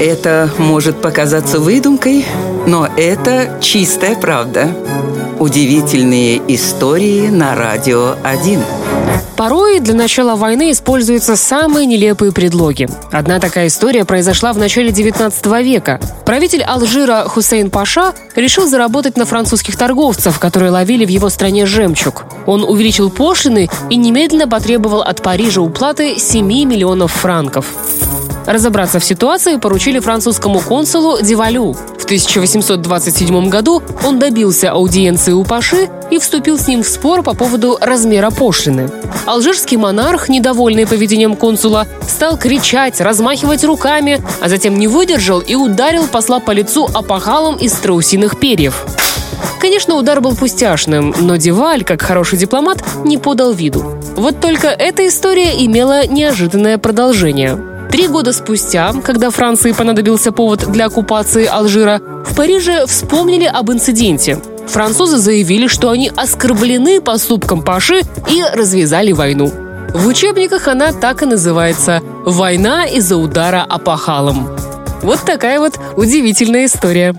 [0.00, 2.24] Это может показаться выдумкой,
[2.66, 4.68] но это чистая правда.
[5.40, 8.60] Удивительные истории на радио 1.
[9.36, 12.88] Порой для начала войны используются самые нелепые предлоги.
[13.12, 16.00] Одна такая история произошла в начале 19 века.
[16.24, 22.24] Правитель Алжира Хусейн Паша решил заработать на французских торговцев, которые ловили в его стране жемчуг.
[22.46, 27.66] Он увеличил пошлины и немедленно потребовал от Парижа уплаты 7 миллионов франков.
[28.48, 31.74] Разобраться в ситуации поручили французскому консулу Дивалю.
[31.74, 37.34] В 1827 году он добился аудиенции у Паши и вступил с ним в спор по
[37.34, 38.88] поводу размера пошлины.
[39.26, 46.06] Алжирский монарх, недовольный поведением консула, стал кричать, размахивать руками, а затем не выдержал и ударил
[46.06, 48.86] посла по лицу опахалом из страусиных перьев.
[49.60, 53.98] Конечно, удар был пустяшным, но Диваль, как хороший дипломат, не подал виду.
[54.16, 57.77] Вот только эта история имела неожиданное продолжение.
[57.90, 64.38] Три года спустя, когда Франции понадобился повод для оккупации Алжира, в Париже вспомнили об инциденте.
[64.68, 69.50] Французы заявили, что они оскорблены поступком Паши и развязали войну.
[69.94, 74.48] В учебниках она так и называется «Война из-за удара опахалом».
[75.02, 77.14] Вот такая вот удивительная история.